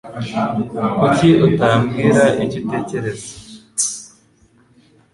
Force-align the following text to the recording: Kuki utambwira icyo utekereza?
Kuki 0.99 1.29
utambwira 1.47 2.23
icyo 2.43 2.57
utekereza? 2.63 3.29